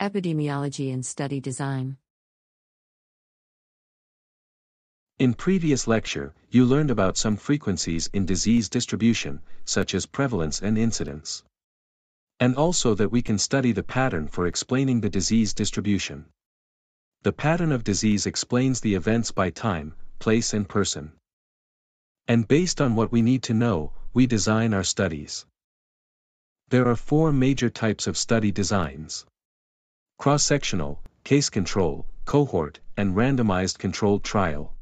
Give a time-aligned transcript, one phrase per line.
[0.00, 1.96] Epidemiology and Study Design.
[5.18, 10.78] In previous lecture, you learned about some frequencies in disease distribution, such as prevalence and
[10.78, 11.42] incidence.
[12.38, 16.26] And also that we can study the pattern for explaining the disease distribution.
[17.22, 21.10] The pattern of disease explains the events by time, place and person.
[22.28, 25.44] And based on what we need to know, we design our studies.
[26.68, 29.26] There are four major types of study designs.
[30.18, 34.74] Cross-sectional, case control, cohort, and randomized controlled trial.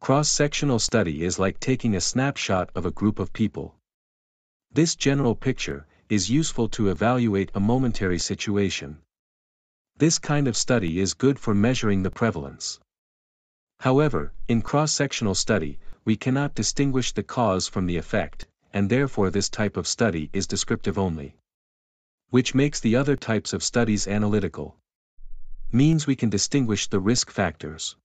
[0.00, 3.76] Cross-sectional study is like taking a snapshot of a group of people.
[4.72, 8.98] This general picture is useful to evaluate a momentary situation.
[9.98, 12.80] This kind of study is good for measuring the prevalence.
[13.78, 19.48] However, in cross-sectional study, we cannot distinguish the cause from the effect, and therefore this
[19.48, 21.36] type of study is descriptive only.
[22.30, 24.76] Which makes the other types of studies analytical.
[25.72, 27.96] Means we can distinguish the risk factors.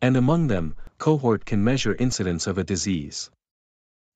[0.00, 3.30] And among them, cohort can measure incidence of a disease.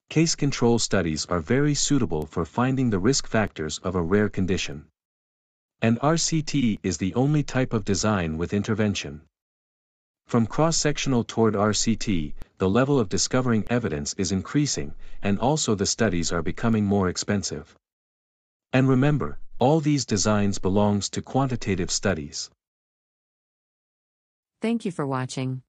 [0.09, 4.87] Case control studies are very suitable for finding the risk factors of a rare condition.
[5.83, 9.23] And RCT is the only type of design with intervention.
[10.27, 16.33] From cross-sectional toward RCT, the level of discovering evidence is increasing, and also the studies
[16.33, 17.78] are becoming more expensive.
[18.73, 22.51] And remember, all these designs belongs to quantitative studies.
[24.61, 25.63] Thank you for watching.